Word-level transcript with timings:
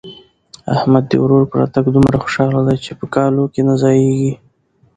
احمد 0.75 1.03
د 1.07 1.13
ورور 1.23 1.43
په 1.49 1.55
راتګ 1.61 1.85
دومره 1.93 2.17
خوشاله 2.23 2.59
دی 2.67 2.77
چې 2.85 2.91
په 2.99 3.05
کالو 3.15 3.43
کې 3.53 3.61
نه 3.67 3.75
ځايېږي. 3.81 4.33